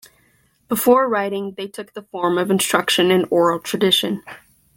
Before 0.67 1.07
writing, 1.07 1.53
they 1.57 1.67
took 1.67 1.93
the 1.93 2.01
form 2.01 2.39
of 2.39 2.49
instruction 2.49 3.11
in 3.11 3.25
oral 3.29 3.59
tradition. 3.59 4.23